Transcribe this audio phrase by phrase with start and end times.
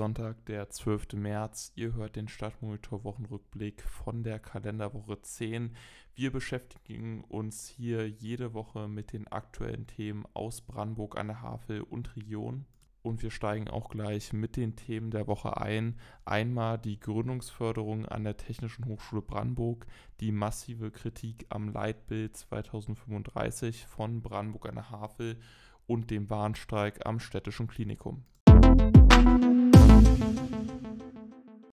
[0.00, 1.12] Sonntag, der 12.
[1.12, 1.72] März.
[1.74, 5.76] Ihr hört den Stadtmonitor Wochenrückblick von der Kalenderwoche 10.
[6.14, 11.82] Wir beschäftigen uns hier jede Woche mit den aktuellen Themen aus Brandenburg an der Havel
[11.82, 12.64] und Region.
[13.02, 16.00] Und wir steigen auch gleich mit den Themen der Woche ein.
[16.24, 19.86] Einmal die Gründungsförderung an der Technischen Hochschule Brandenburg,
[20.20, 25.38] die massive Kritik am Leitbild 2035 von Brandenburg an der Havel
[25.86, 28.24] und dem Warnstreik am städtischen Klinikum.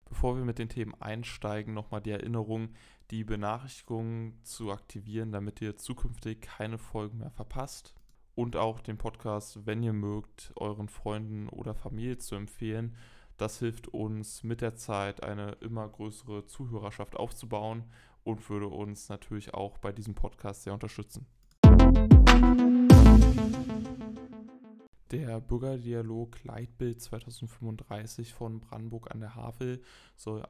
[0.05, 2.69] Bevor wir mit den Themen einsteigen, nochmal die Erinnerung,
[3.11, 7.93] die Benachrichtigungen zu aktivieren, damit ihr zukünftig keine Folgen mehr verpasst.
[8.33, 12.95] Und auch den Podcast, wenn ihr mögt, euren Freunden oder Familie zu empfehlen.
[13.37, 17.83] Das hilft uns mit der Zeit eine immer größere Zuhörerschaft aufzubauen
[18.23, 21.27] und würde uns natürlich auch bei diesem Podcast sehr unterstützen.
[25.11, 29.83] Der Bürgerdialog Leitbild 2035 von Brandenburg an der Havel
[30.15, 30.43] soll,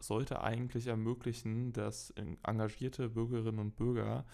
[0.00, 2.10] sollte eigentlich ermöglichen, dass
[2.44, 4.24] engagierte Bürgerinnen und Bürger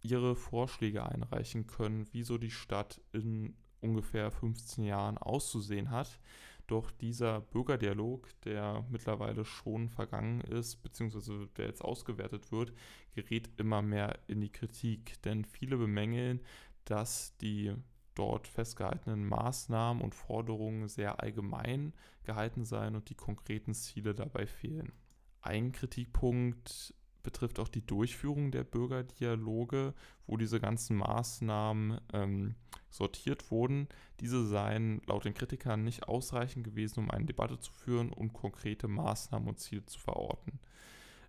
[0.00, 6.18] ihre Vorschläge einreichen können, wie so die Stadt in ungefähr 15 Jahren auszusehen hat.
[6.66, 12.72] Doch dieser Bürgerdialog, der mittlerweile schon vergangen ist, beziehungsweise der jetzt ausgewertet wird,
[13.14, 15.20] gerät immer mehr in die Kritik.
[15.22, 16.40] Denn viele bemängeln,
[16.84, 17.74] dass die
[18.18, 21.92] dort festgehaltenen Maßnahmen und Forderungen sehr allgemein
[22.24, 24.92] gehalten seien und die konkreten Ziele dabei fehlen.
[25.40, 29.94] Ein Kritikpunkt betrifft auch die Durchführung der Bürgerdialoge,
[30.26, 32.54] wo diese ganzen Maßnahmen ähm,
[32.90, 33.88] sortiert wurden.
[34.20, 38.88] Diese seien laut den Kritikern nicht ausreichend gewesen, um eine Debatte zu führen und konkrete
[38.88, 40.58] Maßnahmen und Ziele zu verorten.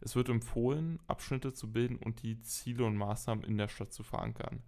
[0.02, 4.04] Es wird empfohlen, Abschnitte zu bilden und die Ziele und Maßnahmen in der Stadt zu
[4.04, 4.64] verankern.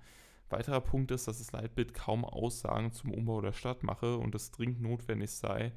[0.52, 4.52] Weiterer Punkt ist, dass das Leitbild kaum Aussagen zum Umbau der Stadt mache und es
[4.52, 5.72] dringend notwendig sei,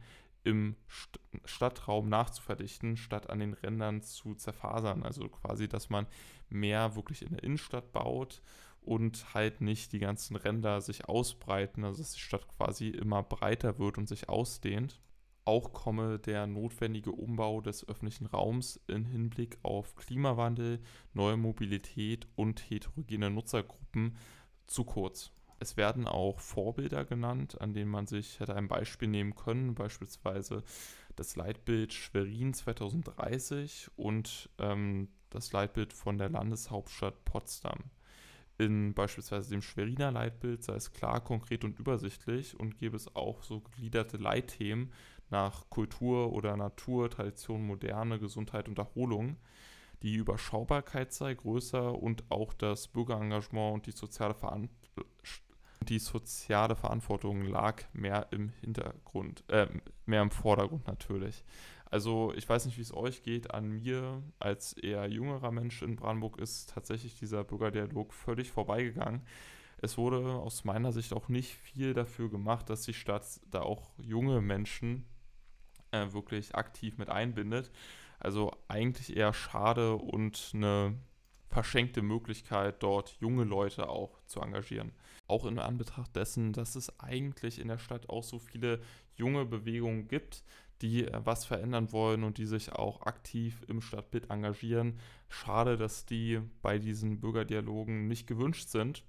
[0.45, 5.03] im St Stadtraum nachzuverdichten, statt an den Rändern zu zerfasern.
[5.03, 6.07] Also quasi, dass man
[6.49, 8.43] mehr wirklich in der Innenstadt baut
[8.81, 13.79] und halt nicht die ganzen Ränder sich ausbreiten, also dass die Stadt quasi immer breiter
[13.79, 15.01] wird und sich ausdehnt.
[15.47, 20.81] Auch komme der notwendige Umbau des öffentlichen Raums in Hinblick auf Klimawandel,
[21.13, 24.17] neue Mobilität und heterogene Nutzergruppen
[24.67, 25.31] zu kurz.
[25.61, 30.63] Es werden auch Vorbilder genannt, an denen man sich hätte ein Beispiel nehmen können, beispielsweise
[31.17, 37.79] das Leitbild Schwerin 2030 und ähm, das Leitbild von der Landeshauptstadt Potsdam.
[38.57, 43.43] In beispielsweise dem Schweriner Leitbild sei es klar, konkret und übersichtlich und gäbe es auch
[43.43, 44.93] so gegliederte Leitthemen
[45.31, 49.37] nach Kultur oder Natur, Tradition, Moderne, Gesundheit und Erholung.
[50.03, 54.69] Die Überschaubarkeit sei größer und auch das Bürgerengagement und die soziale, Veran
[55.89, 59.67] die soziale Verantwortung lag mehr im Hintergrund, äh,
[60.07, 61.45] mehr im Vordergrund natürlich.
[61.95, 63.53] Also ich weiß nicht, wie es euch geht.
[63.53, 69.23] An mir als eher jüngerer Mensch in Brandenburg ist tatsächlich dieser Bürgerdialog völlig vorbeigegangen.
[69.79, 73.91] Es wurde aus meiner Sicht auch nicht viel dafür gemacht, dass die Stadt da auch
[73.99, 75.05] junge Menschen
[75.91, 77.71] äh, wirklich aktiv mit einbindet.
[78.19, 80.97] Also eigentlich eher schade und eine
[81.49, 84.93] verschenkte Möglichkeit, dort junge Leute auch zu engagieren.
[85.29, 88.81] Auch in Anbetracht dessen, dass es eigentlich in der Stadt auch so viele
[89.15, 90.43] junge Bewegungen gibt,
[90.83, 94.99] die äh, was verändern wollen und die sich auch aktiv im Stadtbild engagieren.
[95.29, 99.05] Schade, dass die bei diesen Bürgerdialogen nicht gewünscht sind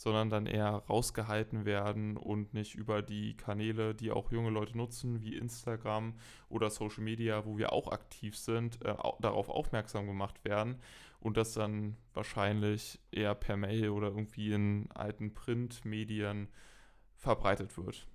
[0.00, 5.20] sondern dann eher rausgehalten werden und nicht über die Kanäle, die auch junge Leute nutzen,
[5.20, 6.14] wie Instagram
[6.48, 10.76] oder Social Media, wo wir auch aktiv sind, äh, darauf aufmerksam gemacht werden
[11.20, 16.48] und das dann wahrscheinlich eher per Mail oder irgendwie in alten Printmedien
[17.18, 18.06] verbreitet wird.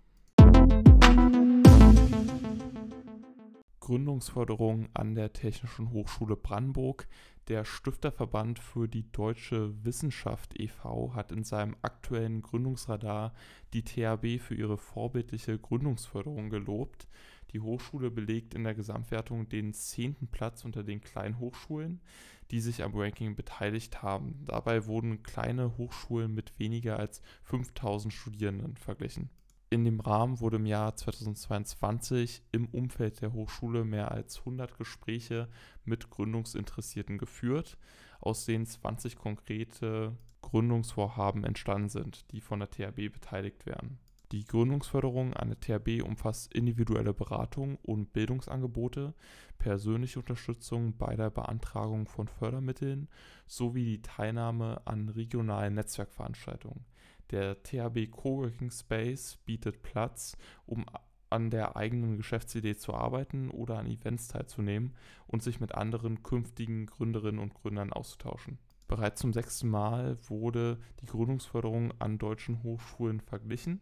[3.86, 7.08] Gründungsförderung an der Technischen Hochschule Brandenburg.
[7.50, 11.14] Der Stifterverband für die deutsche Wissenschaft e.V.
[11.14, 13.36] hat in seinem aktuellen Gründungsradar
[13.74, 17.08] die THB für ihre vorbildliche Gründungsförderung gelobt.
[17.52, 22.02] Die Hochschule belegt in der Gesamtwertung den zehnten Platz unter den kleinen Hochschulen,
[22.50, 24.46] die sich am Ranking beteiligt haben.
[24.48, 29.30] Dabei wurden kleine Hochschulen mit weniger als 5000 Studierenden verglichen.
[29.76, 35.50] In dem Rahmen wurde im Jahr 2022 im Umfeld der Hochschule mehr als 100 Gespräche
[35.84, 37.78] mit Gründungsinteressierten geführt,
[38.22, 44.00] aus denen 20 konkrete Gründungsvorhaben entstanden sind, die von der THB beteiligt werden.
[44.32, 49.14] Die Gründungsförderung an der THB umfasst individuelle Beratung und Bildungsangebote,
[49.58, 53.10] persönliche Unterstützung bei der Beantragung von Fördermitteln
[53.46, 56.86] sowie die Teilnahme an regionalen Netzwerkveranstaltungen.
[57.32, 60.86] Der THB Coworking Space bietet Platz, um
[61.30, 64.94] an der eigenen Geschäftsidee zu arbeiten oder an Events teilzunehmen
[65.28, 68.60] und sich mit anderen künftigen Gründerinnen und Gründern auszutauschen.
[68.88, 73.82] Bereits zum sechsten Mal wurde die Gründungsförderung an deutschen Hochschulen verglichen,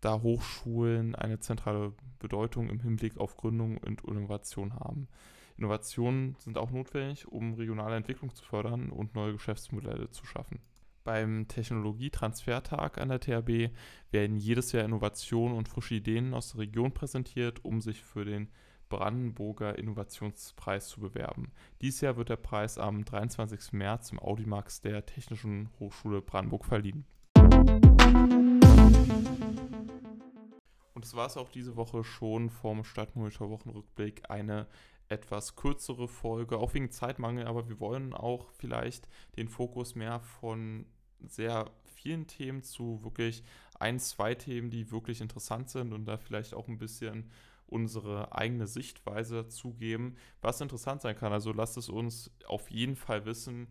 [0.00, 5.08] da Hochschulen eine zentrale Bedeutung im Hinblick auf Gründung und Innovation haben.
[5.56, 10.60] Innovationen sind auch notwendig, um regionale Entwicklung zu fördern und neue Geschäftsmodelle zu schaffen.
[11.08, 13.74] Beim Technologietransfertag an der THB
[14.10, 18.50] werden jedes Jahr Innovationen und frische Ideen aus der Region präsentiert, um sich für den
[18.90, 21.50] Brandenburger Innovationspreis zu bewerben.
[21.80, 23.72] Dieses Jahr wird der Preis am 23.
[23.72, 27.06] März im Audimax der Technischen Hochschule Brandenburg verliehen.
[30.92, 34.28] Und das war es auch diese Woche schon vom Stadtmonitor Wochenrückblick.
[34.28, 34.66] Eine
[35.08, 39.08] etwas kürzere Folge, auch wegen Zeitmangel, aber wir wollen auch vielleicht
[39.38, 40.84] den Fokus mehr von
[41.26, 43.42] sehr vielen Themen zu wirklich
[43.78, 47.30] ein, zwei Themen, die wirklich interessant sind und da vielleicht auch ein bisschen
[47.66, 51.32] unsere eigene Sichtweise zugeben, was interessant sein kann.
[51.32, 53.68] Also lasst es uns auf jeden Fall wissen,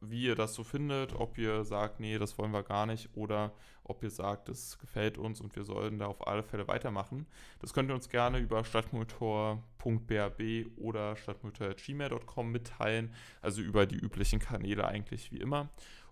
[0.00, 3.52] wie ihr das so findet, ob ihr sagt, nee, das wollen wir gar nicht oder
[3.82, 7.26] ob ihr sagt, es gefällt uns und wir sollen da auf alle Fälle weitermachen.
[7.58, 14.86] Das könnt ihr uns gerne über stadtmotor.brb oder stadtmotor.gmail.com mitteilen, also über die üblichen Kanäle
[14.86, 15.68] eigentlich wie immer.